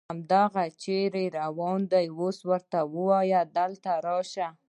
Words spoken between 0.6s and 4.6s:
چېرته روان ده، ورته ووایه دلته راشي